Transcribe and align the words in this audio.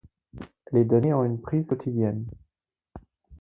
Elle 0.65 0.79
est 0.79 0.85
donnée 0.85 1.13
en 1.13 1.23
une 1.23 1.39
prise 1.39 1.67
quotidienne. 1.67 2.25